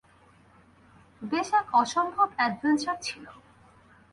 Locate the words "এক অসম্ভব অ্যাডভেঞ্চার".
1.53-2.97